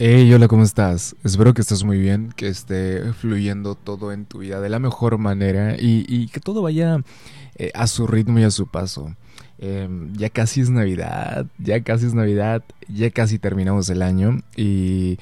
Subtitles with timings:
[0.00, 1.16] Hey, hola, ¿cómo estás?
[1.24, 5.18] Espero que estés muy bien, que esté fluyendo todo en tu vida de la mejor
[5.18, 7.02] manera y, que todo vaya
[7.56, 9.16] eh, a su ritmo y a su paso.
[9.58, 15.18] Em, ya casi es Navidad, ya casi es Navidad, ya casi terminamos el año y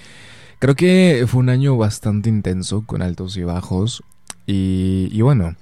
[0.59, 4.03] creo que fue un año bastante intenso con altos y bajos
[4.47, 5.57] y, y bueno,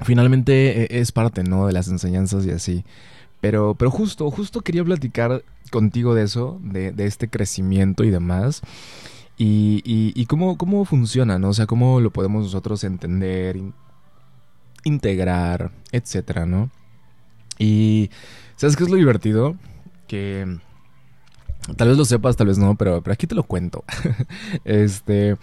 [0.00, 1.68] finalmente eh, es parte, ¿no?
[1.68, 2.84] De las enseñanzas y así.
[3.40, 8.62] Pero, pero justo, justo quería platicar contigo de eso, de, de este crecimiento y demás.
[9.40, 11.50] Y, y, cómo, cómo funciona, ¿no?
[11.50, 13.60] O sea, cómo lo podemos nosotros entender,
[14.82, 16.70] integrar, etcétera, ¿no?
[17.56, 18.10] Y,
[18.56, 19.54] ¿sabes qué es lo divertido?
[20.08, 20.58] Que
[21.76, 23.84] tal vez lo sepas, tal vez no, pero, pero aquí te lo cuento.
[24.64, 25.36] este,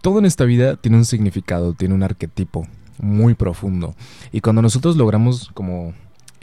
[0.00, 3.96] todo en esta vida tiene un significado, tiene un arquetipo muy profundo.
[4.30, 5.92] Y cuando nosotros logramos como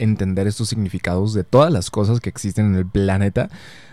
[0.02, 3.48] entender estos significados de todas las cosas que existen en el planeta,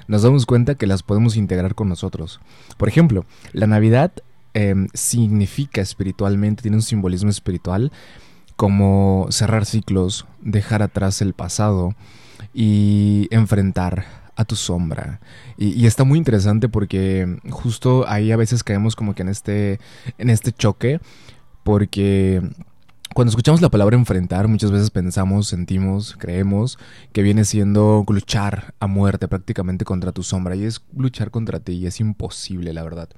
[0.08, 2.40] nos damos cuenta que las podemos integrar con nosotros.
[2.78, 4.12] Por ejemplo, la Navidad
[4.54, 7.92] em, significa espiritualmente, tiene un simbolismo espiritual
[8.56, 11.96] como cerrar ciclos, dejar atrás el pasado
[12.54, 15.20] y enfrentar a tu sombra.
[15.58, 19.80] Y, y, está muy interesante porque justo ahí a veces caemos como que en este,
[20.18, 21.00] en este choque,
[21.64, 22.42] porque
[23.14, 26.78] cuando escuchamos la palabra enfrentar, muchas veces pensamos, sentimos, creemos
[27.12, 30.56] que viene siendo luchar a muerte prácticamente contra tu sombra.
[30.56, 33.10] Y es luchar contra ti y es imposible, la verdad.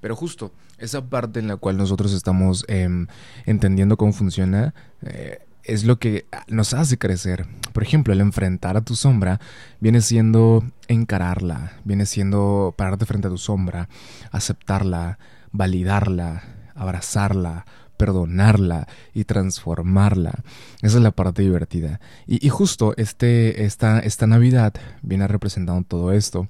[0.00, 3.06] Pero justo esa parte en la cual nosotros estamos em,
[3.46, 7.46] entendiendo cómo funciona eh, es lo que nos hace crecer.
[7.72, 9.40] Por ejemplo, el enfrentar a tu sombra
[9.78, 13.88] viene siendo encararla, viene siendo pararte frente a tu sombra,
[14.32, 15.18] aceptarla,
[15.52, 16.42] validarla,
[16.74, 17.66] abrazarla,
[18.00, 20.42] perdonarla y transformarla.
[20.80, 22.00] Esa es la parte divertida.
[22.26, 26.48] Y, justo este, esta, esta Navidad viene representando todo esto,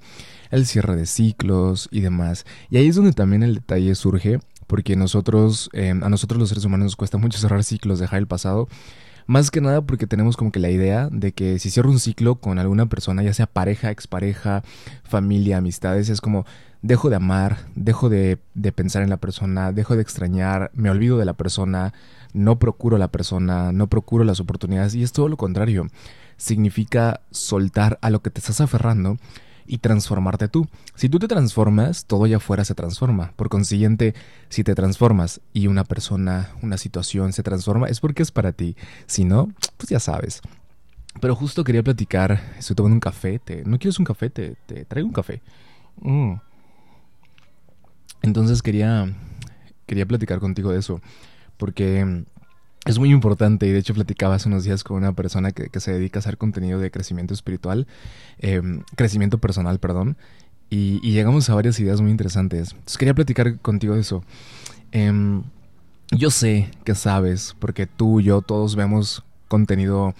[0.52, 2.46] el cierre de ciclos y demás.
[2.70, 6.64] Y ahí es donde también el detalle surge, porque nosotros, eh, a nosotros los seres
[6.64, 8.68] humanos nos cuesta mucho cerrar ciclos, dejar el pasado.
[9.26, 12.36] Más que nada porque tenemos como que la idea de que si cierro un ciclo
[12.36, 14.62] con alguna persona, ya sea pareja, expareja,
[15.02, 16.46] familia, amistades, es como
[16.82, 18.38] dejo de amar, dejo de,
[18.74, 21.92] pensar en la persona, dejo de extrañar, me olvido de la persona,
[22.32, 25.88] no procuro la persona, no procuro las oportunidades y es todo lo contrario.
[26.36, 29.18] Significa soltar a lo que te estás aferrando
[29.66, 30.68] y transformarte tú.
[30.94, 33.32] Si tú te transformas, todo allá afuera se transforma.
[33.36, 34.14] Por consiguiente,
[34.48, 38.74] si te transformas y una persona, una situación se transforma, es porque es para ti.
[39.06, 40.40] Si no, pues ya sabes.
[41.20, 44.30] Pero justo quería platicar, estoy tomando un café, te, ¿no quieres un café?
[44.30, 45.42] Te, te traigo un café.
[46.00, 46.34] Mm.
[48.22, 49.12] Entonces quería,
[49.86, 51.00] quería platicar contigo de eso,
[51.56, 52.24] porque
[52.86, 55.92] es muy importante y de hecho platicaba hace unos días con una persona que, se
[55.92, 57.86] dedica a hacer contenido de crecimiento espiritual,
[58.38, 60.16] em, crecimiento personal, perdón,
[60.70, 62.72] y, llegamos a varias ideas muy interesantes.
[62.72, 64.22] Entonces quería platicar contigo de eso.
[64.92, 65.42] Em,
[66.12, 70.14] yo sé que sabes, porque tú yo todos vemos contenido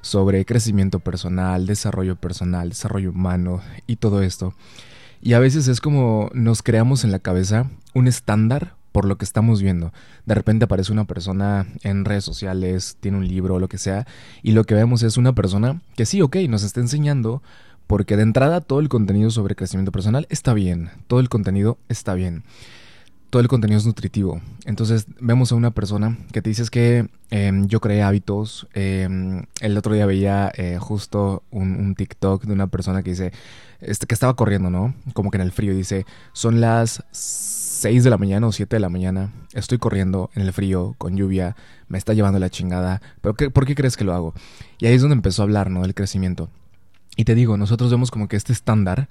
[0.00, 4.54] sobre crecimiento personal, desarrollo personal, desarrollo humano y todo esto.
[5.26, 9.24] Y a veces es como nos creamos en la cabeza un estándar por lo que
[9.24, 9.92] estamos viendo.
[10.24, 14.06] De repente aparece una persona en redes sociales, tiene un libro o lo que sea,
[14.44, 17.42] y lo que vemos es una persona que sí, ok, nos está enseñando,
[17.88, 22.14] porque de entrada todo el contenido sobre crecimiento personal está bien, todo el contenido está
[22.14, 22.44] bien
[23.30, 24.40] todo el contenido es nutritivo.
[24.64, 28.68] Entonces vemos a una persona que te dices que em, yo creé hábitos.
[28.74, 33.32] Em, el otro día veía eh, justo un, TikTok de una persona que dice
[33.80, 34.94] este, que estaba corriendo, ¿no?
[35.12, 35.74] Como que en el frío.
[35.74, 39.32] Dice, son las 6 de la mañana o 7 de la mañana.
[39.52, 41.56] Estoy corriendo en el frío, con lluvia.
[41.88, 43.02] Me está llevando la chingada.
[43.20, 44.34] ¿Pero qué, por qué crees que lo hago?
[44.78, 45.82] Y ahí es donde empezó a hablar, ¿no?
[45.82, 46.48] Del crecimiento.
[47.16, 49.08] Y te digo, nosotros vemos como que este estándar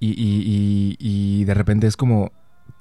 [0.00, 2.32] y, y, y de repente es como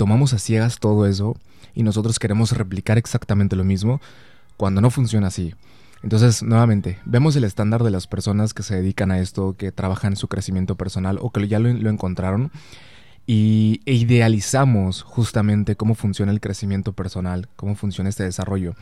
[0.02, 1.36] tomamos a ciegas todo eso
[1.76, 4.02] y nosotros queremos replicar exactamente lo mismo
[4.58, 5.54] cuando no funciona así.
[6.02, 10.14] Entonces, nuevamente, vemos el estándar de las personas que se dedican a esto, que trabajan
[10.14, 12.50] en su crecimiento personal o que ya lo, lo encontraron
[13.28, 18.76] y, e idealizamos justamente cómo funciona el crecimiento personal, cómo funciona este desarrollo.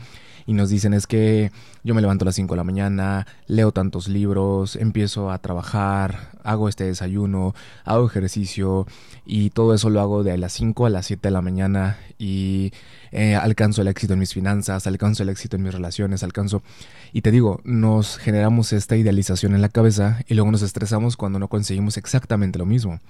[0.46, 1.52] Y nos dicen es que
[1.84, 6.30] yo me levanto a las 5 de la mañana, leo tantos libros, empiezo a trabajar,
[6.42, 7.54] hago este desayuno,
[7.84, 8.86] hago ejercicio
[9.26, 12.72] y todo eso lo hago de las 5 a las 7 de la mañana y
[13.12, 16.62] eh, alcanzo el éxito en mis finanzas, alcanzo el éxito en mis relaciones, alcanzo...
[17.12, 21.38] Y te digo, nos generamos esta idealización en la cabeza y luego nos estresamos cuando
[21.38, 23.00] no conseguimos exactamente lo mismo.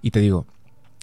[0.00, 0.46] Y te digo,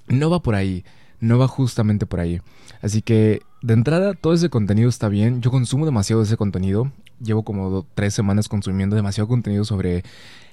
[0.08, 0.84] no va por ahí,
[1.20, 2.42] no va justamente por ahí.
[2.82, 7.44] Así que de entrada todo ese contenido está bien, yo consumo demasiado ese contenido, llevo
[7.44, 10.04] como tres semanas consumiendo demasiado contenido sobre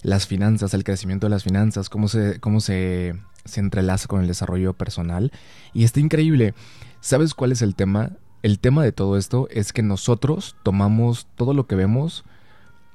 [0.02, 3.14] las finanzas, el crecimiento de las finanzas, cómo se, cómo se,
[3.44, 5.32] se entrelaza con el desarrollo personal.
[5.72, 6.54] Y está increíble.
[7.00, 8.12] ¿Sabes cuál es el tema?
[8.42, 12.24] El tema de todo esto es que nosotros tomamos todo lo que vemos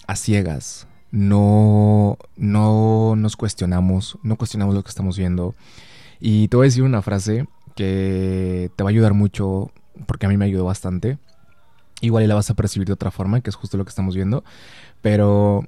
[0.08, 0.88] a ciegas.
[1.12, 5.56] No, no nos cuestionamos, no cuestionamos lo que estamos viendo.
[6.20, 9.72] Y te voy a decir una frase que te va a ayudar mucho,
[10.06, 11.18] porque a mí me ayudó bastante.
[12.02, 14.16] Igual y la vas a percibir de otra forma, que es justo lo que estamos
[14.16, 14.44] viendo.
[15.02, 15.66] Pero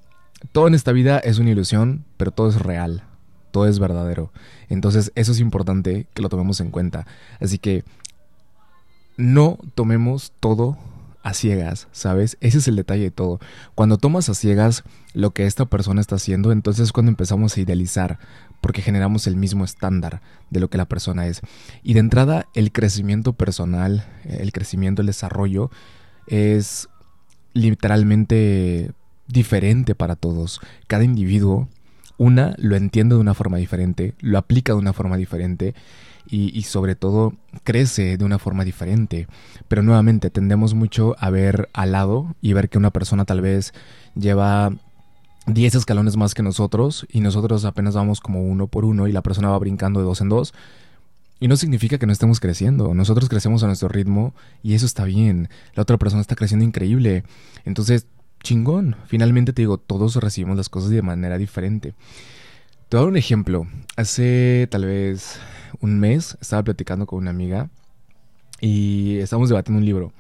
[0.51, 3.03] todo en esta vida es una ilusión, pero todo es real,
[3.51, 4.31] todo es verdadero.
[4.69, 7.05] Entonces eso es importante que lo tomemos en cuenta.
[7.39, 7.83] Así que
[9.17, 10.77] no tomemos todo
[11.23, 12.37] a ciegas, ¿sabes?
[12.39, 13.39] Ese es el detalle de todo.
[13.75, 17.59] Cuando tomas a ciegas lo que esta persona está haciendo, entonces es cuando empezamos a
[17.59, 18.19] idealizar,
[18.61, 21.41] porque generamos el mismo estándar de lo que la persona es.
[21.83, 25.71] Y de entrada, el crecimiento personal, el crecimiento, el desarrollo,
[26.27, 26.89] es
[27.53, 28.91] literalmente
[29.27, 30.59] diferente para todos.
[30.87, 31.69] Cada individuo,
[32.17, 35.73] una, lo entiende de una forma diferente, lo aplica de una forma diferente
[36.31, 37.33] y, sobre todo
[37.63, 39.27] crece de una forma diferente.
[39.67, 43.73] Pero nuevamente tendemos mucho a ver al lado y ver que una persona tal vez
[44.15, 44.71] lleva
[45.53, 49.21] 10 escalones más que nosotros y nosotros apenas vamos como uno por uno y la
[49.21, 50.53] persona va brincando de dos en dos.
[51.39, 52.93] Y no significa que no estemos creciendo.
[52.93, 55.49] Nosotros crecemos a nuestro ritmo y eso está bien.
[55.73, 57.23] La otra persona está creciendo increíble.
[57.63, 58.07] Entonces,
[58.43, 58.95] chingón.
[59.05, 61.93] Finalmente te digo, todos recibimos las cosas de manera diferente.
[62.89, 63.67] Te voy a dar un ejemplo.
[63.95, 65.39] Hace tal vez
[65.79, 67.69] un mes estaba platicando con una amiga
[68.59, 70.11] y estábamos debatiendo un libro.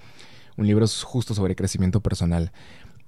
[0.55, 2.51] Un libro justo sobre crecimiento personal.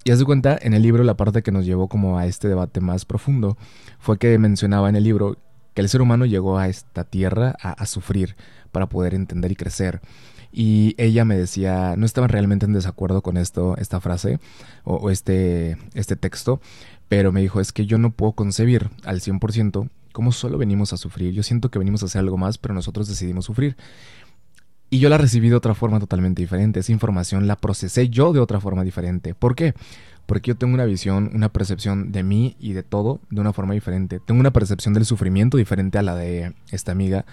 [0.03, 2.47] Y haz de cuenta, en el libro la parte que nos llevó como a este
[2.47, 3.57] debate más profundo
[3.99, 5.37] fue que mencionaba en el libro
[5.75, 8.35] que el ser humano llegó a esta tierra a, sufrir
[8.71, 10.01] para poder entender y crecer.
[10.51, 14.39] Y ella me decía, no estaba realmente en desacuerdo con esto, esta frase
[14.83, 16.59] o, o este, este texto,
[17.07, 20.97] pero me dijo, es que yo no puedo concebir al 100% cómo solo venimos a
[20.97, 21.33] sufrir.
[21.33, 23.77] Yo siento que venimos a hacer algo más, pero nosotros decidimos sufrir.
[24.93, 26.81] Y yo la recibí de otra forma totalmente diferente.
[26.81, 29.33] Esa información la procesé yo de otra forma diferente.
[29.33, 29.73] ¿Por qué?
[30.25, 33.73] Porque yo tengo una visión, una percepción de mí y de todo de una forma
[33.73, 34.19] diferente.
[34.19, 37.25] Tengo una percepción del sufrimiento diferente a la de esta amiga,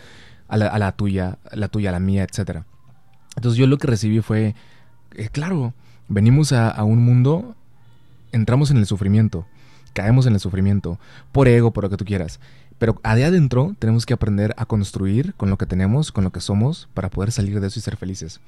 [0.47, 2.63] a la, tuya, a la tuya, a la mía, etc.
[3.35, 4.55] Entonces yo lo que recibí fue,
[5.17, 5.75] eh, claro,
[6.07, 7.57] venimos a, a un mundo,
[8.31, 9.47] entramos en el sufrimiento,
[9.95, 11.01] caemos en el sufrimiento,
[11.33, 12.39] por ego, por lo que tú quieras.
[12.79, 16.41] Pero de adentro tenemos que aprender a construir con lo que tenemos, con lo que
[16.41, 18.41] somos, para poder salir de eso y ser felices.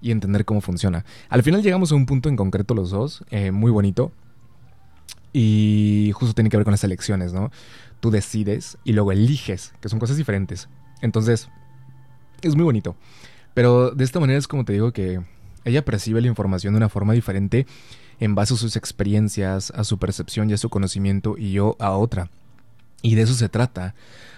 [0.00, 1.04] Y entender cómo funciona.
[1.28, 4.10] Al final llegamos a un punto en concreto los dos, eh, muy bonito.
[5.32, 7.50] Y justo tiene que ver con las elecciones, ¿no?
[8.00, 10.68] Tú decides y luego eliges, que son cosas diferentes.
[11.00, 11.48] Entonces,
[12.42, 12.96] es muy bonito.
[13.54, 15.20] Pero de esta manera es como te digo que
[15.64, 17.66] ella percibe la información de una forma diferente
[18.18, 21.92] en base a sus experiencias, a su percepción y a su conocimiento y yo a
[21.92, 22.30] otra.
[23.02, 23.94] Y de eso se trata.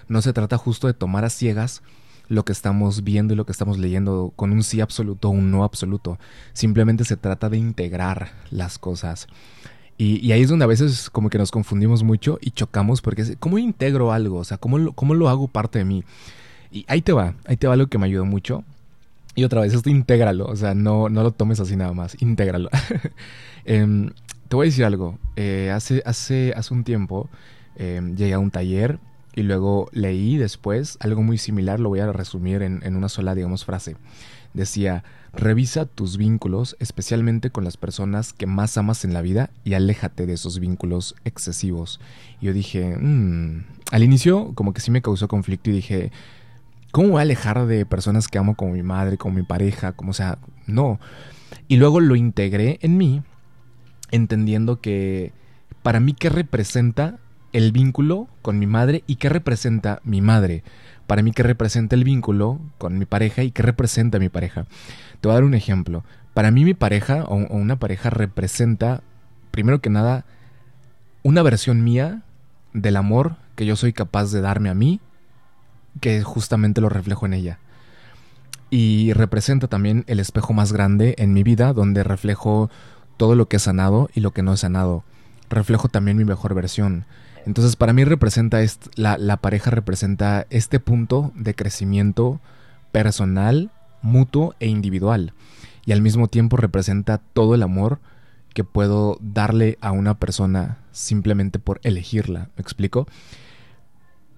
[0.07, 1.81] No se trata justo de tomar a ciegas
[2.27, 5.51] lo que estamos viendo y lo que estamos leyendo con un sí absoluto o un
[5.51, 6.17] no absoluto.
[6.53, 9.27] Simplemente se trata de integrar las cosas.
[9.97, 13.57] Y, ahí es donde a veces como que nos confundimos mucho y chocamos porque ¿cómo
[13.57, 14.39] integro algo?
[14.39, 16.03] O sea, ¿cómo lo, cómo lo hago parte de mí?
[16.69, 18.65] Y ahí te va, ahí te va algo que me ayudó mucho.
[19.35, 22.69] Y otra vez, esto intégralo, o sea, no, no lo tomes así nada más, intégralo.
[23.67, 24.11] Em,
[24.47, 27.29] te voy a decir algo, eh, hace, hace, hace un tiempo
[27.75, 28.99] Em, llegué a un taller
[29.35, 33.35] y luego leí después algo muy similar, lo voy a resumir en, en una sola,
[33.35, 33.97] digamos, frase.
[34.53, 35.03] Decía,
[35.33, 40.25] revisa tus vínculos, especialmente con las personas que más amas en la vida, y aléjate
[40.25, 41.99] de esos vínculos excesivos.
[42.39, 43.65] Y yo dije, mmm.
[43.91, 46.11] al inicio como que sí me causó conflicto y dije,
[46.91, 50.13] ¿cómo voy a alejar de personas que amo como mi madre, como mi pareja, como
[50.13, 50.99] sea, no.
[51.67, 53.21] Y luego lo integré en mí,
[54.11, 55.33] entendiendo que
[55.83, 57.19] para mí qué representa
[57.55, 60.61] el vínculo con mi madre y qué representa mi madre.
[61.07, 64.65] Para mí, qué representa el vínculo con mi pareja y qué representa mi pareja.
[65.21, 66.03] Te voy a dar un ejemplo.
[66.33, 69.03] Para mí, mi pareja o, una pareja representa,
[69.51, 70.25] primero que nada,
[71.23, 72.23] una versión mía
[72.73, 74.99] del amor que yo soy capaz de darme a mí,
[76.01, 77.59] que justamente lo reflejo en ella.
[78.69, 82.69] Y representa también el espejo más grande en mi vida, donde reflejo
[83.15, 85.05] todo lo que he sanado y lo que no he sanado.
[85.49, 87.05] Reflejo también mi mejor versión.
[87.45, 88.59] Entonces para mí representa,
[88.95, 92.39] la, la pareja representa este punto de crecimiento
[92.91, 93.71] personal,
[94.01, 95.33] mutuo e individual.
[95.85, 97.99] Y al mismo tiempo representa todo el amor
[98.55, 102.49] que puedo darle a una persona simplemente por elegirla.
[102.55, 103.05] ¿Me explico?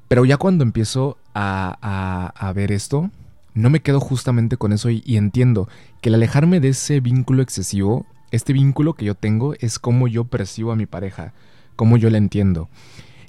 [0.08, 3.12] Pero ya cuando empiezo a, a, ver esto,
[3.54, 5.70] no me quedo justamente con eso y, entiendo
[6.02, 10.26] que el alejarme de ese vínculo excesivo este vínculo que yo tengo es cómo yo
[10.26, 11.34] percibo a mi pareja,
[11.77, 12.67] cómo yo la entiendo.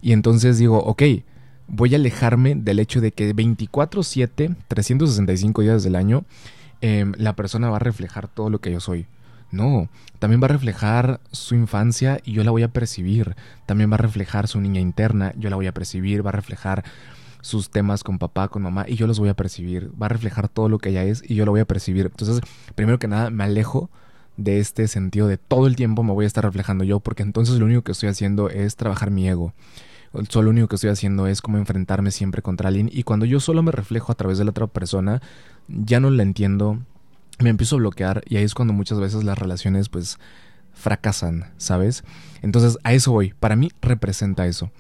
[0.03, 1.03] Y entonces digo, ok,
[1.69, 6.25] voy a alejarme del hecho de que 24/7, 365 días del año,
[6.81, 9.07] em, la persona va a reflejar todo lo que yo soy.
[9.51, 9.89] No,
[10.19, 13.35] también va a reflejar su infancia y yo la voy a percibir.
[13.67, 16.25] También va a reflejar su niña interna, yo la voy a percibir.
[16.25, 16.85] Va a reflejar
[17.41, 19.91] sus temas con papá, con mamá y yo los voy a percibir.
[20.01, 22.07] Va a reflejar todo lo que ella es y yo lo voy a percibir.
[22.07, 22.41] Entonces,
[22.75, 23.91] primero que nada, me alejo
[24.39, 27.59] de este sentido de todo el tiempo me voy a estar reflejando yo porque entonces
[27.59, 29.53] lo único que estoy haciendo es trabajar mi ego.
[30.31, 33.41] Solo lo único que estoy haciendo es como enfrentarme siempre contra alguien y cuando yo
[33.41, 35.21] solo me reflejo a través de la otra persona,
[35.67, 36.79] ya no la entiendo,
[37.41, 40.19] me empiezo a bloquear y ahí es cuando muchas veces las relaciones pues
[40.73, 42.05] fracasan, ¿sabes?
[42.41, 44.71] Entonces a eso voy, para mí representa eso.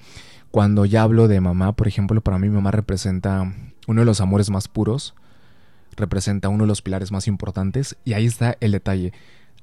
[0.52, 3.52] Cuando ya hablo de mamá, por ejemplo, para mí mamá representa
[3.88, 5.14] uno de los amores más puros,
[5.96, 9.12] representa uno de los pilares más importantes y ahí está el detalle.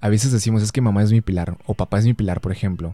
[0.06, 2.52] A veces decimos es que mamá es mi pilar o papá es mi pilar, por
[2.52, 2.94] ejemplo,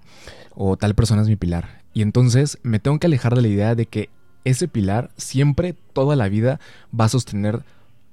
[0.55, 1.81] o tal persona es mi pilar.
[1.93, 4.09] Y entonces me tengo que alejar de la idea de que
[4.45, 6.61] ese pilar siempre, toda la vida,
[6.97, 7.63] va a sostener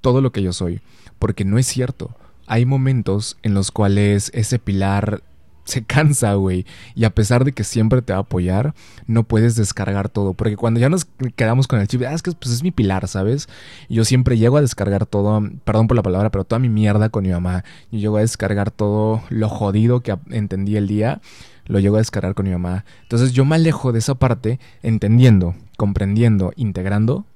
[0.00, 0.81] todo lo que yo soy,
[1.21, 2.11] porque no es cierto.
[2.49, 5.23] Hay momentos en los cuales ese pilar
[5.69, 6.65] se cansa, güey.
[6.95, 8.75] Y a pesar de que siempre te va a apoyar,
[9.07, 10.33] no puedes descargar todo.
[10.33, 11.07] Porque cuando ya nos
[11.37, 13.49] quedamos con el chip, ah, es que pues, es mi pilar, ¿sabes?
[13.89, 17.25] Yo siempre llego a descargar todo, perdón por la palabra, pero toda mi mierda con
[17.25, 17.65] mi mamá.
[17.93, 21.21] Yo llego a descargar todo lo jodido que entendí el día,
[21.67, 22.87] lo llego a descargar con mi mamá.
[23.03, 27.27] Entonces yo me alejo de esa parte entendiendo, comprendiendo, integrando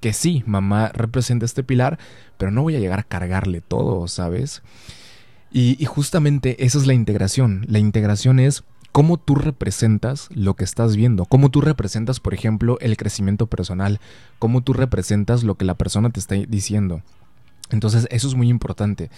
[0.00, 1.98] que sí, mamá representa este pilar,
[2.38, 4.62] pero no voy a llegar a cargarle todo, ¿sabes?
[5.52, 7.64] Y, justamente esa es la integración.
[7.68, 12.78] La integración es cómo tú representas lo que estás viendo, cómo tú representas, por ejemplo,
[12.80, 14.00] el crecimiento personal,
[14.38, 17.02] cómo tú representas lo que la persona te está diciendo.
[17.70, 19.10] Entonces, eso es muy importante.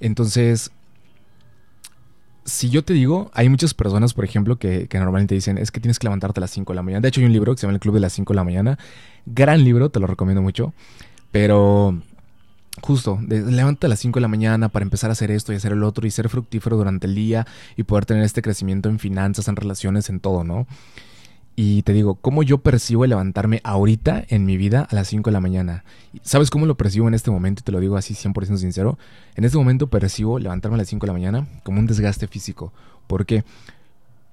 [0.00, 0.70] Entonces,
[2.44, 5.80] si yo te digo, hay muchas personas, por ejemplo, que, que, normalmente dicen, es que
[5.80, 7.00] tienes que levantarte a las 5 de la mañana.
[7.00, 8.44] De hecho, hay un libro que se llama El Club de las 5 de la
[8.44, 8.78] mañana.
[9.26, 10.72] Gran libro, te lo recomiendo mucho.
[11.30, 12.00] Pero
[12.82, 15.56] Justo, de, levanta a las 5 de la mañana para empezar a hacer esto y
[15.56, 17.46] hacer el otro y ser fructífero durante el día
[17.76, 20.66] y poder tener este crecimiento en finanzas, en relaciones, en todo, ¿no?
[21.56, 25.32] Y te digo, ¿cómo yo percibo levantarme ahorita en mi vida a las 5 de
[25.32, 25.84] la mañana?
[26.22, 27.60] ¿Sabes cómo lo percibo en este momento?
[27.60, 28.98] Y te lo digo así 100% sincero.
[29.34, 32.72] En este momento percibo levantarme a las 5 de la mañana como un desgaste físico.
[33.06, 33.44] ¿Por qué?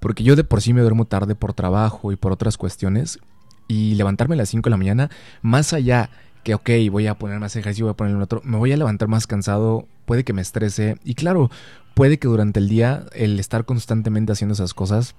[0.00, 3.18] Porque yo de por sí me duermo tarde por trabajo y por otras cuestiones.
[3.66, 5.10] Y levantarme a las 5 de la mañana,
[5.42, 6.08] más allá
[6.42, 9.08] que, ok, voy a poner más ejercicio, voy a poner otro, me voy a levantar
[9.08, 10.96] más cansado, puede que me estrese.
[11.04, 11.50] Y claro,
[11.94, 15.14] puede que durante el día el estar constantemente haciendo esas cosas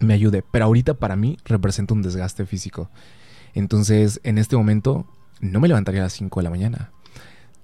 [0.00, 0.44] me ayude.
[0.50, 2.90] Pero ahorita para mí representa un desgaste físico.
[3.54, 5.06] Entonces, en este momento,
[5.40, 6.90] no me levantaría a las 5 de la mañana.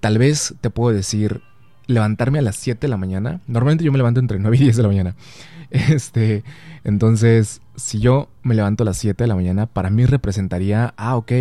[0.01, 1.43] Tal vez te puedo decir,
[1.87, 3.41] levantarme a las 7 de la mañana.
[3.47, 5.17] Normalmente yo me levanto entre 9 y 10 de la mañana.
[5.91, 6.45] Este,
[6.85, 11.17] entonces, si yo me levanto a las 7 de la mañana, para mí representaría, ah,
[11.17, 11.33] ok,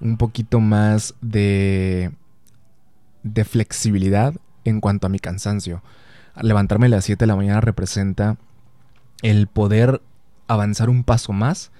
[0.00, 2.12] un poquito más de,
[3.22, 4.34] de flexibilidad
[4.66, 5.82] en cuanto a mi cansancio.
[6.40, 8.36] Levantarme a las 7 de la mañana representa
[9.22, 10.02] el poder
[10.48, 11.70] avanzar un paso más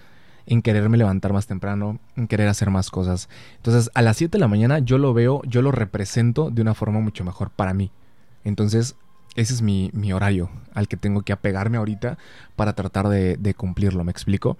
[0.46, 3.28] en quererme levantar más temprano, en querer hacer más cosas.
[3.56, 6.72] Entonces, a las 7 de la mañana yo lo veo, yo lo represento de una
[6.72, 7.90] forma mucho mejor para mí.
[8.44, 8.96] Entonces,
[9.34, 12.18] ese es mi, horario al que tengo que apegarme ahorita
[12.56, 14.58] para tratar de, cumplirlo, ¿me explico?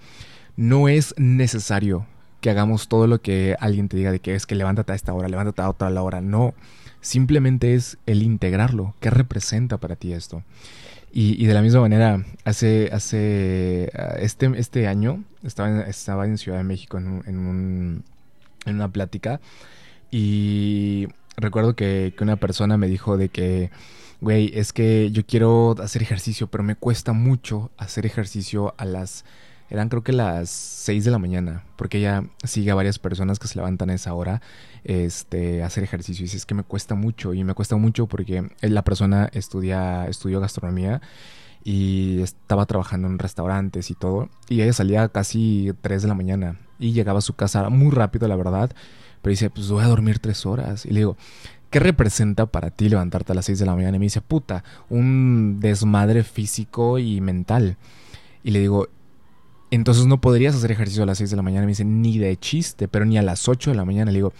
[0.57, 2.07] No es necesario
[2.41, 5.15] que hagamos todo lo que alguien te diga de que es que levántate a esta
[5.15, 6.21] hora, levántate a otra hora.
[6.21, 6.55] No,
[7.01, 8.95] simplemente es el integrarlo.
[9.01, 10.43] ¿Qué representa para ti esto?
[11.15, 16.39] Y, de la misma manera, hace, hace ah, este, este año estaba en, estaba en
[16.39, 18.03] Ciudad de México en, en,
[18.65, 19.39] en una plática
[20.11, 23.71] y recuerdo que, que una persona me dijo de que,
[24.21, 29.25] güey, es que yo quiero hacer ejercicio, pero me cuesta mucho hacer ejercicio a las
[29.73, 33.49] eran creo que las 6 de la mañana, porque ella sigue a varias personas que
[33.49, 34.43] se levantan a esa hora
[34.85, 36.23] este, a hacer ejercicio.
[36.23, 40.07] Y dice, es que me cuesta mucho, y me cuesta mucho porque la persona estudia,
[40.09, 41.01] estudió gastronomía
[41.65, 44.29] y estaba trabajando en restaurantes y todo.
[44.51, 48.29] Y ella salía casi 3 de la mañana y llegaba a su casa muy rápido,
[48.29, 48.73] la verdad.
[49.23, 50.85] Pero dice, pues voy a dormir 3 horas.
[50.85, 51.17] Y le digo,
[51.71, 53.97] ¿qué representa para ti levantarte a las 6 de la mañana?
[53.97, 57.77] Y me dice, puta, un desmadre físico y mental.
[58.43, 58.89] Y le digo,
[59.71, 61.65] entonces no podrías hacer ejercicio a las 6 de la mañana.
[61.65, 64.11] Me dice, ni de chiste, pero ni a las 8 de la mañana.
[64.11, 64.33] Le digo,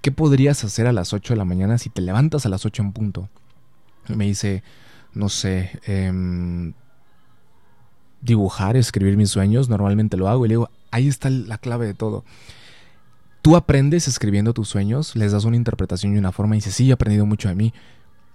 [0.00, 2.82] ¿qué podrías hacer a las 8 de la mañana si te levantas a las 8
[2.82, 3.28] en punto?
[4.08, 4.62] Me dice,
[5.12, 6.72] no sé, em,
[8.22, 10.46] dibujar, escribir mis sueños, normalmente lo hago.
[10.46, 12.24] Y le digo, ahí está la clave de todo.
[13.42, 16.90] Tú aprendes escribiendo tus sueños, les das una interpretación y una forma y dices, sí,
[16.90, 17.72] he aprendido mucho de mí.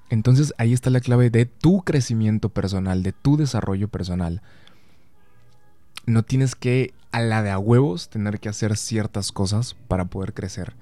[0.10, 4.42] Entonces ahí está la clave de tu crecimiento personal, de tu desarrollo personal.
[6.06, 10.34] No tienes que, a la de a huevos, tener que hacer ciertas cosas para poder
[10.34, 10.74] crecer.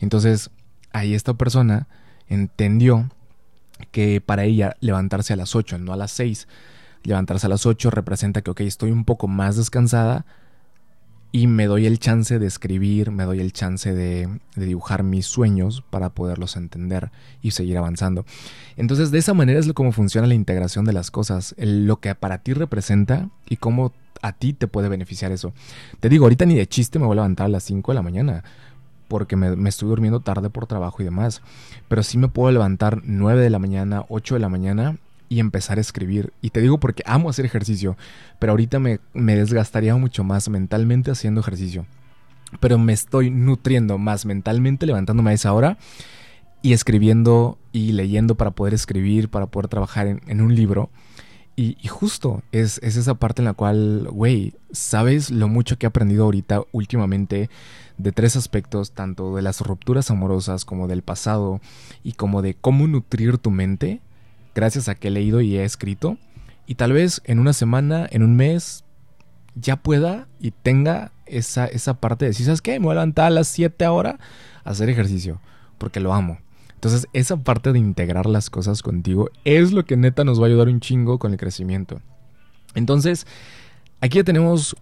[0.00, 0.50] Entonces
[0.92, 1.86] ahí esta persona
[2.28, 3.10] entendió
[3.92, 6.48] que para ella levantarse a las 8, no a las 6,
[7.02, 10.24] levantarse a las 8 representa que, ok, estoy un poco más descansada
[11.36, 15.84] y me doy el chance de escribir, me doy el chance de, dibujar mis sueños
[15.90, 17.10] para poderlos entender
[17.42, 18.24] y seguir avanzando.
[18.78, 22.38] Entonces, de esa manera es como funciona la integración de las cosas, lo que para
[22.38, 25.52] ti representa y cómo a ti te puede beneficiar eso.
[26.00, 28.02] Te digo, ahorita ni de chiste me voy a levantar a las 5 de la
[28.02, 28.42] mañana
[29.06, 31.42] porque me, estoy durmiendo tarde por trabajo y demás.
[31.86, 34.96] Pero sí me puedo levantar 9 de la mañana, 8 de la mañana
[35.28, 36.32] y empezar a escribir.
[36.40, 37.96] Y te digo porque amo hacer ejercicio,
[38.38, 41.86] pero ahorita me, me desgastaría mucho más mentalmente haciendo ejercicio.
[42.60, 45.78] Pero me estoy nutriendo más mentalmente levantándome a esa hora
[46.62, 50.90] y escribiendo y leyendo para poder escribir, para poder trabajar en, un libro.
[51.54, 55.86] Y, y, justo es, es esa parte en la cual, güey, sabes lo mucho que
[55.86, 57.48] he aprendido ahorita últimamente
[57.98, 61.60] de tres aspectos, tanto de las rupturas amorosas como del pasado
[62.02, 64.00] y como de cómo nutrir tu mente
[64.56, 66.16] gracias a que he leído y he escrito.
[66.66, 68.84] Y tal vez en una semana, en un mes,
[69.54, 72.80] ya pueda y tenga esa, esa parte de decir, ¿sabes qué?
[72.80, 74.18] Me voy a levantar a las 7 ahora
[74.64, 75.40] a hacer ejercicio,
[75.78, 76.38] porque lo amo.
[76.74, 80.48] Entonces, esa parte de integrar las cosas contigo es lo que neta nos va a
[80.48, 82.00] ayudar un chingo con el crecimiento.
[82.74, 83.26] Entonces,
[84.00, 84.74] aquí ya tenemos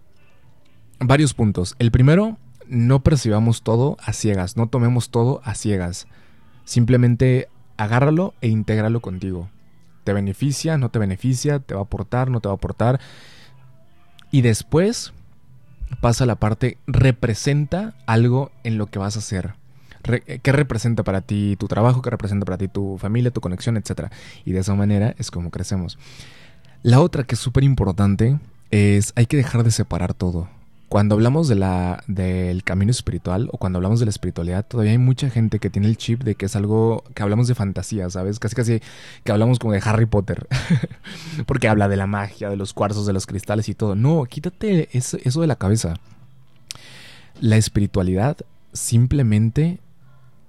[1.01, 1.75] varios puntos.
[1.81, 2.39] El primero,
[2.69, 6.07] no percibamos todo a ciegas, no tomemos todo a ciegas.
[6.65, 9.49] Simplemente agárralo e intégralo contigo.
[10.05, 10.79] ¿Te beneficia?
[10.79, 11.59] ¿No te beneficia?
[11.59, 12.31] ¿Te va a aportar?
[12.31, 13.01] ¿No te va a aportar?
[14.31, 15.13] Y después
[16.01, 19.55] pasa la parte, representa algo en lo que vas a hacer.
[20.03, 22.03] ¿Qué representa para ti tu trabajo?
[22.03, 24.11] ¿Qué representa para ti tu familia, tu conexión, etcétera?
[24.45, 25.99] Y de esa manera es como crecemos.
[26.83, 28.39] La otra que es súper importante
[28.71, 30.49] es hay que dejar de separar todo
[30.95, 34.99] cuando hablamos de la, del camino espiritual o cuando hablamos de la espiritualidad, todavía hay
[34.99, 38.39] mucha gente que tiene el chip de que es algo que hablamos de fantasía, ¿sabes?
[38.39, 38.81] Casi casi
[39.25, 40.47] que hablamos como de Harry Potter.
[41.47, 43.97] Porque habla de la magia, de los cuarzos, de los cristales y todo.
[43.97, 45.95] No, quítate eso, de la cabeza.
[47.41, 48.37] La espiritualidad
[48.73, 49.81] simplemente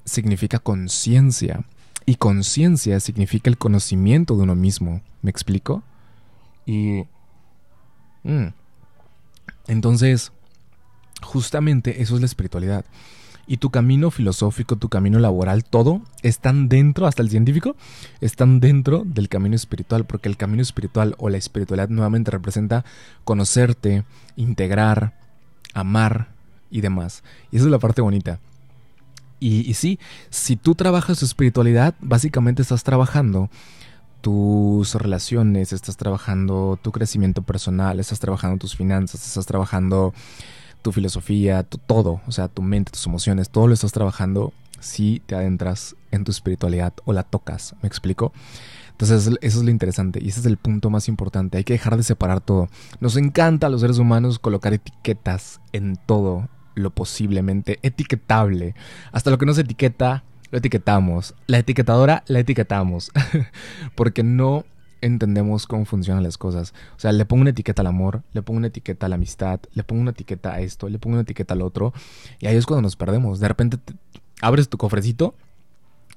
[0.03, 1.65] significa conciencia.
[2.05, 5.01] Y conciencia significa el conocimiento de uno mismo.
[5.23, 5.81] ¿Me explico?
[6.67, 7.05] Y...
[8.21, 8.49] Mm,
[9.67, 10.31] entonces,
[11.25, 12.85] justamente eso es la espiritualidad.
[13.47, 17.75] Y tu camino filosófico, tu camino laboral, todo están dentro, hasta el científico,
[18.19, 22.85] están dentro del camino espiritual, porque el camino espiritual o la espiritualidad nuevamente representa
[23.23, 24.03] conocerte,
[24.35, 25.13] integrar,
[25.73, 26.29] amar
[26.71, 27.23] y demás.
[27.51, 28.39] Y esa es la parte bonita.
[29.39, 29.99] Y, sí,
[30.31, 33.49] si tú trabajas tu espiritualidad, básicamente estás trabajando
[34.21, 40.15] tus relaciones, estás trabajando tu crecimiento personal, estás trabajando tus finanzas, estás trabajando
[40.85, 45.19] tu filosofía, tu, todo, o sea, tu mente, tus emociones, todo lo estás trabajando si
[45.25, 48.31] te adentras en tu espiritualidad o la tocas, ¿me explico?
[48.91, 51.97] Entonces eso es lo interesante y ese es el punto más importante, hay que dejar
[51.97, 52.69] de separar todo.
[52.99, 58.75] Nos encanta a los seres humanos colocar etiquetas en todo lo posiblemente etiquetable,
[59.11, 61.33] hasta lo que no se etiqueta lo etiquetamos.
[61.47, 63.11] La etiquetadora la etiquetamos.
[63.95, 64.65] Porque no
[65.05, 66.73] entendemos cómo funcionan las cosas.
[66.95, 69.59] O sea, le pongo una etiqueta al amor, le pongo una etiqueta a la amistad,
[69.73, 71.93] le pongo una etiqueta a esto, le pongo una etiqueta al otro.
[72.39, 73.39] Y ahí es cuando nos perdemos.
[73.39, 73.77] De repente
[74.41, 75.35] abres tu cofrecito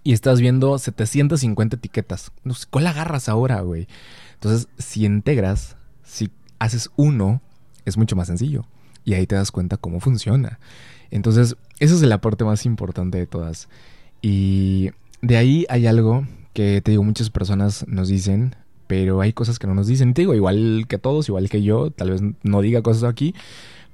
[0.03, 2.33] y estás viendo 750 etiquetas.
[2.71, 3.89] ¿Cuál agarras ahora, güey?
[4.35, 7.43] Entonces, si integras, si haces uno,
[7.85, 8.65] es mucho más sencillo.
[9.05, 10.59] Y ahí te das cuenta cómo funciona.
[11.11, 13.69] Entonces, ese es el aporte más importante de todas.
[14.23, 14.91] Y
[15.23, 18.57] de ahí hay algo que te digo, muchas personas nos dicen,
[18.89, 20.15] pero hay cosas que no nos dicen.
[20.15, 23.35] te digo, igual que todos, igual que yo, tal vez no diga cosas aquí,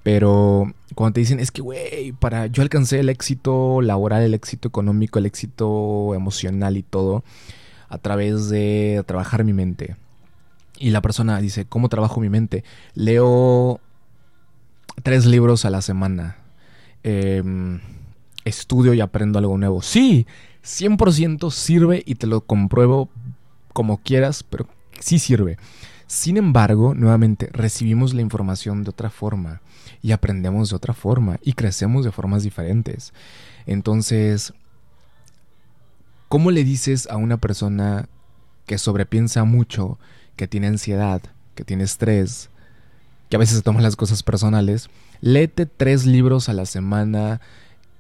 [0.03, 4.69] pero cuando te dicen, es que, güey, para yo alcancé el éxito laboral, el éxito
[4.69, 7.25] económico, el éxito emocional y todo,
[7.89, 9.97] a través de trabajar mi mente.
[10.79, 12.65] Y la persona dice, ¿cómo trabajo mi mente?
[12.95, 13.81] Leo
[15.03, 16.37] tres libros a la semana.
[17.03, 17.43] Eh,
[18.45, 19.83] estudio y aprendo algo nuevo.
[19.83, 20.27] Sí,
[20.65, 23.09] 100% sirve y te lo compruebo
[23.73, 24.67] como quieras, pero
[25.01, 25.59] sí sirve.
[26.07, 29.61] Sin embargo, nuevamente, recibimos la información de otra forma
[30.03, 33.13] y aprendemos de otra forma y crecemos de formas diferentes.
[33.67, 34.53] Entonces,
[36.29, 38.09] ¿cómo le dices a una persona
[38.67, 39.99] que sobrepiensa mucho,
[40.37, 41.23] que tiene ansiedad,
[41.55, 42.51] que tiene estrés,
[43.29, 47.41] que a veces se toman las cosas personales, léete tres libros a la semana,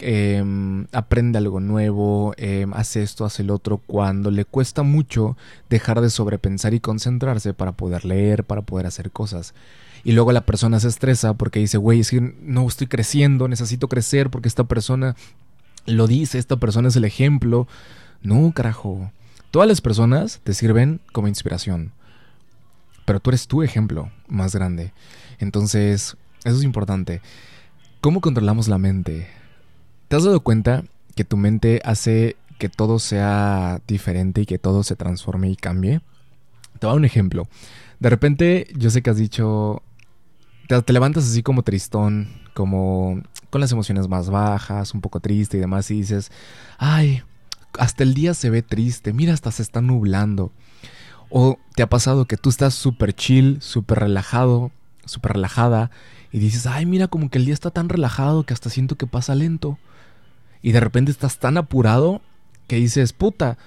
[0.04, 5.36] em, aprende algo nuevo, em, hace esto, hace el otro, cuando le cuesta mucho
[5.70, 9.54] dejar de sobrepensar y concentrarse para poder leer, para poder hacer cosas.
[10.04, 13.88] Y luego la persona se estresa porque dice, güey, es que no estoy creciendo, necesito
[13.88, 15.16] crecer porque esta persona
[15.86, 17.66] lo dice, esta persona es el ejemplo.
[18.22, 19.10] No, carajo.
[19.50, 21.92] Todas las personas te sirven como inspiración.
[23.06, 24.92] Pero tú eres tu ejemplo más grande.
[25.38, 27.22] Entonces, eso es importante.
[28.02, 29.28] ¿Cómo controlamos la mente?
[30.14, 30.84] ¿Te has dado cuenta
[31.16, 36.02] que tu mente hace que todo sea diferente y que todo se transforme y cambie?
[36.78, 37.48] Te voy a dar un ejemplo.
[37.98, 39.82] De repente, yo sé que has dicho,
[40.68, 45.60] te, levantas así como tristón, como con las emociones más bajas, un poco triste y
[45.60, 46.30] demás, y dices,
[46.78, 47.24] ay,
[47.76, 50.52] hasta el día se ve triste, mira, hasta se está nublando.
[51.28, 54.70] O te ha pasado que tú estás súper chill, súper relajado,
[55.06, 55.90] súper relajada,
[56.30, 59.08] y dices, ay, mira, como que el día está tan relajado que hasta siento que
[59.08, 59.76] pasa lento.
[60.64, 62.22] Y de repente estás tan apurado
[62.68, 63.58] que dices, puta,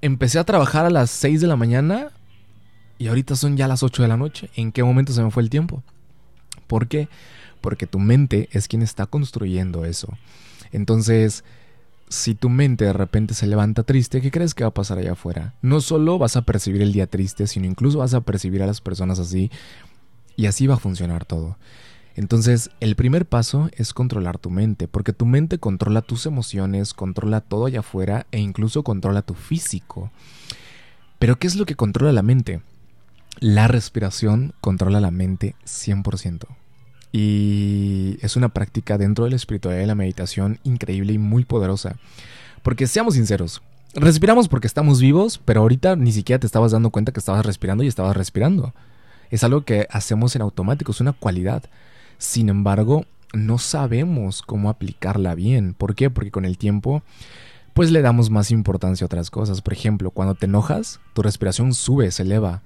[0.00, 2.12] empecé a trabajar a las 6 de la mañana
[2.96, 4.50] y ahorita son ya las 8 de la noche.
[4.54, 5.82] ¿En qué momento se me fue el tiempo?
[6.68, 7.08] ¿Por qué?
[7.60, 10.16] Porque tu mente es quien está construyendo eso.
[10.70, 11.42] Entonces,
[12.08, 15.14] si tu mente de repente se levanta triste, ¿qué crees que va a pasar allá
[15.14, 15.54] afuera?
[15.60, 18.80] No solo vas a percibir el día triste, sino incluso vas a percibir a las
[18.80, 19.50] personas así.
[20.36, 21.56] Y así va a funcionar todo.
[22.18, 27.40] Entonces, el primer paso es controlar tu mente, porque tu mente controla tus emociones, controla
[27.40, 30.10] todo allá afuera e incluso controla tu físico.
[31.20, 32.60] Pero ¿qué es lo que controla la mente?
[33.38, 36.48] La respiración controla la mente 100%.
[37.12, 41.94] Y es una práctica dentro de la espiritualidad y la meditación increíble y muy poderosa.
[42.64, 43.62] Porque seamos sinceros,
[43.94, 47.84] respiramos porque estamos vivos, pero ahorita ni siquiera te estabas dando cuenta que estabas respirando
[47.84, 48.74] y estabas respirando.
[49.30, 51.62] Es algo que hacemos en automático, es una cualidad.
[52.18, 55.74] Sin embargo, no sabemos cómo aplicarla bien.
[55.74, 56.10] ¿Por qué?
[56.10, 57.02] Porque con el tiempo,
[57.74, 59.62] pues le damos más importancia a otras cosas.
[59.62, 62.62] Por ejemplo, cuando te enojas, tu respiración sube, se eleva.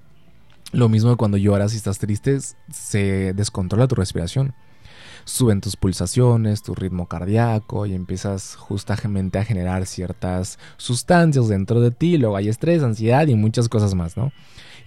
[0.73, 2.39] Lo mismo cuando lloras y estás triste,
[2.71, 4.55] se descontrola tu respiración.
[5.25, 11.91] Suben tus pulsaciones, tu ritmo cardíaco y empiezas justamente a generar ciertas sustancias dentro de
[11.91, 12.17] ti.
[12.17, 14.33] Luego hay estrés, ansiedad y muchas cosas más, ¿no?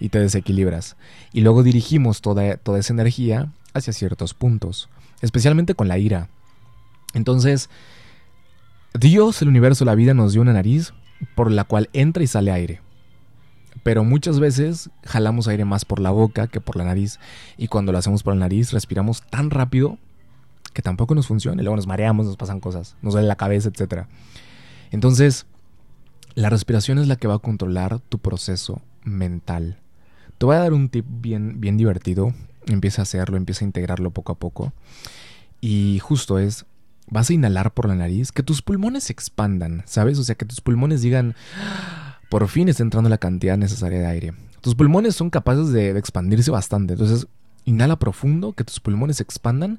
[0.00, 0.96] Y te desequilibras.
[1.32, 4.88] Y luego dirigimos toda, toda esa energía hacia ciertos puntos,
[5.20, 6.28] especialmente con la ira.
[7.14, 7.70] Entonces,
[8.98, 10.92] Dios, el universo, la vida nos dio una nariz
[11.34, 12.80] por la cual entra y sale aire
[13.86, 17.20] pero muchas veces jalamos aire más por la boca que por la nariz
[17.56, 19.96] y cuando lo hacemos por la nariz respiramos tan rápido
[20.72, 23.68] que tampoco nos funciona y luego nos mareamos, nos pasan cosas, nos duele la cabeza,
[23.68, 24.06] etc.
[24.90, 25.46] Entonces,
[26.34, 29.78] la respiración es la que va a controlar tu proceso mental.
[30.36, 32.34] Te voy a dar un tip bien, bien divertido.
[32.66, 34.72] Empieza a hacerlo, empieza a integrarlo poco a poco.
[35.60, 36.66] Y justo es,
[37.08, 40.18] vas a inhalar por la nariz, que tus pulmones se expandan, ¿sabes?
[40.18, 41.34] O sea, que tus pulmones digan,
[42.28, 44.34] por fin está entrando la cantidad necesaria de aire.
[44.60, 46.94] Tus pulmones son capaces de, expandirse bastante.
[46.94, 47.28] Entonces,
[47.64, 49.78] inhala profundo, que tus pulmones se expandan.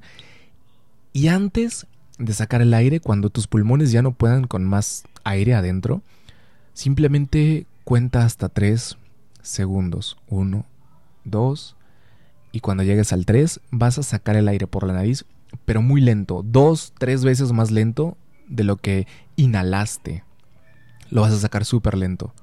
[1.12, 1.86] Y antes
[2.18, 6.02] de sacar el aire, cuando tus pulmones ya no puedan con más aire adentro,
[6.72, 8.96] simplemente cuenta hasta 3
[9.42, 10.16] segundos.
[10.28, 10.64] 1,
[11.24, 11.76] 2,
[12.58, 15.24] y cuando llegues al 3 vas a sacar el aire por la nariz,
[15.64, 18.16] pero muy lento, dos, tres veces más lento
[18.48, 20.24] de lo que inhalaste
[21.08, 22.34] lo vas a sacar súper lento.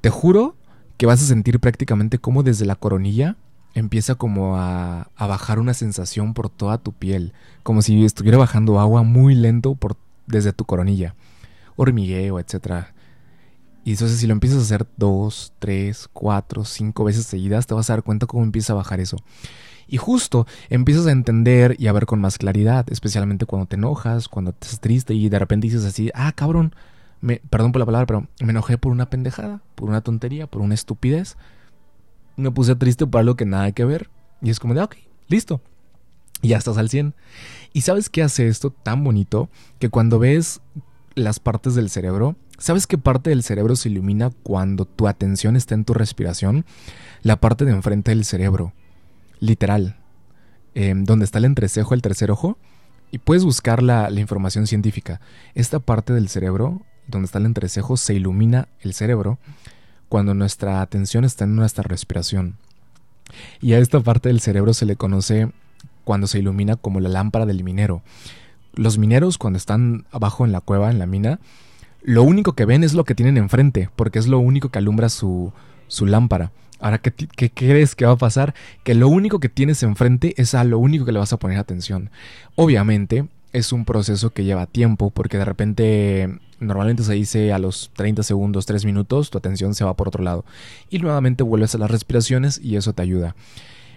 [0.00, 0.56] Te juro
[0.96, 3.36] que vas a sentir prácticamente como desde la coronilla
[3.74, 9.02] empieza como a, bajar una sensación por toda tu piel, como si estuviera bajando agua
[9.02, 9.76] muy lento
[10.26, 11.14] desde tu coronilla,
[11.76, 12.86] hormigueo, etc.
[13.88, 17.88] Y entonces si lo empiezas a hacer dos, tres, cuatro, cinco veces seguidas, te vas
[17.88, 19.16] a dar cuenta cómo empieza a bajar eso.
[19.86, 24.28] Y justo empiezas a entender y a ver con más claridad, especialmente cuando te enojas,
[24.28, 26.74] cuando estás triste y de repente dices así, ah, cabrón,
[27.22, 30.60] me, perdón por la palabra, pero me enojé por una pendejada, por una tontería, por
[30.60, 31.38] una estupidez.
[32.36, 34.10] Me puse triste por algo que nada que ver.
[34.42, 34.96] Y es como de, ok,
[35.28, 35.62] listo.
[36.42, 37.14] Y ya estás al 100.
[37.72, 39.48] ¿Y sabes qué hace esto tan bonito?
[39.78, 40.60] Que cuando ves
[41.14, 45.74] las partes del cerebro, ¿sabes qué parte del cerebro se ilumina cuando tu atención está
[45.74, 46.64] en tu respiración?
[47.22, 48.72] La parte de enfrente del cerebro.
[49.40, 49.96] Literal.
[50.74, 52.58] Em, donde está el entrecejo, el tercer ojo.
[53.10, 55.20] Y puedes buscar la, la información científica.
[55.54, 59.38] Esta parte del cerebro donde está el entrecejo, se ilumina el cerebro
[60.08, 62.56] cuando nuestra atención está en nuestra respiración.
[63.60, 65.50] Y a esta parte del cerebro se le conoce
[66.04, 68.02] cuando se ilumina como la lámpara del minero.
[68.74, 71.40] Los mineros cuando están abajo en la cueva, en la mina,
[72.02, 75.08] lo único que ven es lo que tienen enfrente, porque es lo único que alumbra
[75.08, 75.52] su,
[75.86, 76.52] su lámpara.
[76.80, 78.54] Ahora, ¿qué, ¿qué, crees que va a pasar?
[78.84, 81.58] Que lo único que tienes enfrente es a lo único que le vas a poner
[81.58, 82.10] atención.
[82.54, 87.90] Obviamente, es un proceso que lleva tiempo porque de repente normalmente se dice a los
[87.94, 90.44] 30 segundos, 3 minutos, tu atención se va por otro lado
[90.90, 93.34] y nuevamente vuelves a las respiraciones y eso te ayuda.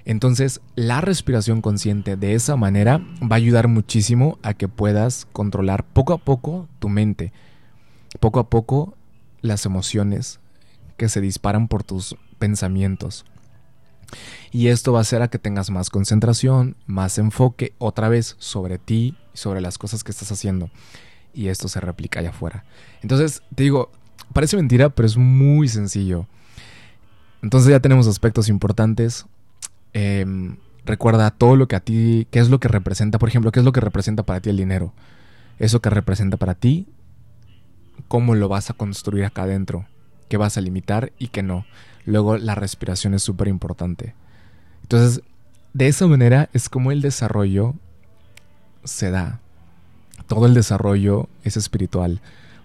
[0.04, 5.84] Entonces, la respiración consciente de esa manera va a ayudar muchísimo a que puedas controlar
[5.84, 7.32] poco a poco tu mente,
[8.20, 8.98] poco a poco
[9.42, 10.40] las emociones
[10.98, 13.26] que se disparan por tus pensamientos.
[14.52, 18.78] Y esto va a hacer a que tengas más concentración, más enfoque otra vez sobre
[18.78, 20.70] ti sobre las cosas que estás haciendo.
[21.34, 22.66] Y esto se replica allá afuera.
[23.02, 23.90] Entonces, te digo,
[24.34, 26.28] parece mentira, pero es muy sencillo.
[27.42, 29.26] Entonces ya tenemos aspectos importantes.
[29.94, 33.60] Em, recuerda todo lo que a ti, qué es lo que representa, por ejemplo, qué
[33.60, 34.94] es lo que representa para ti el dinero.
[35.58, 36.88] Eso que representa para ti,
[38.12, 39.86] cómo lo vas a construir acá adentro,
[40.28, 41.66] qué vas a limitar y qué no.
[42.04, 44.16] Luego la respiración es súper importante.
[44.82, 45.22] Entonces,
[45.72, 47.74] de esa manera es como el desarrollo
[48.84, 49.40] se da.
[50.28, 52.20] Todo el desarrollo es espiritual,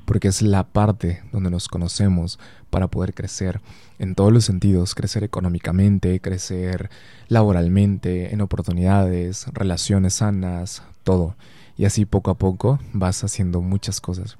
[0.04, 3.61] porque es la parte donde nos conocemos para poder crecer
[4.00, 6.90] en todos los sentidos, crecer económicamente, crecer
[7.28, 11.37] laboralmente, en oportunidades, relaciones sanas, todo.
[11.78, 14.38] Y así poco a poco vas haciendo muchas cosas.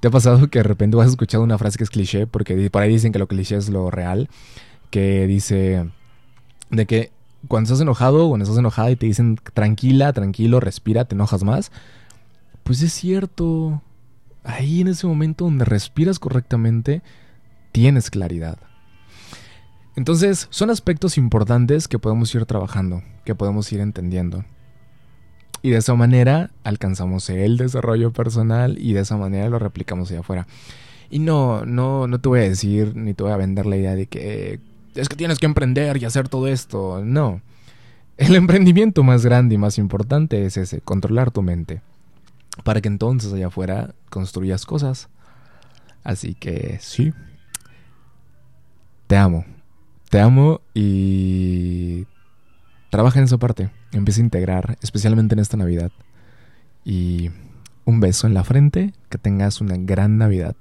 [0.00, 2.26] ¿Te ha pasado que de repente has escuchado una frase que es cliché?
[2.26, 4.28] Porque por ahí dicen que lo cliché es lo real.
[4.90, 5.90] Que dice
[6.70, 7.12] de que
[7.46, 11.44] cuando estás enojado o cuando estás enojada y te dicen tranquila, tranquilo, respira, te enojas
[11.44, 11.70] más.
[12.64, 13.82] Pues es cierto.
[14.44, 17.02] Ahí en ese momento donde respiras correctamente,
[17.72, 18.58] tienes claridad.
[19.94, 24.44] Entonces, son aspectos importantes que podemos ir trabajando, que podemos ir entendiendo.
[25.62, 30.20] Y de esa manera alcanzamos el desarrollo personal y de esa manera lo replicamos allá
[30.20, 30.46] afuera.
[31.10, 33.94] Y no, no, no te voy a decir ni te voy a vender la idea
[33.94, 34.60] de que
[34.94, 37.02] es que tienes que emprender y hacer todo esto.
[37.04, 37.40] No.
[38.16, 41.80] El emprendimiento más grande y más importante es ese, controlar tu mente.
[42.64, 45.08] Para que entonces allá afuera construyas cosas.
[46.02, 47.12] Así que sí.
[49.06, 49.44] Te amo.
[50.10, 52.06] Te amo y
[52.90, 53.70] trabaja en esa parte.
[53.92, 55.90] Empieza a integrar, especialmente en esta Navidad.
[56.84, 57.30] Y
[57.84, 58.92] un beso en la frente.
[59.08, 60.56] Que tengas una gran Navidad.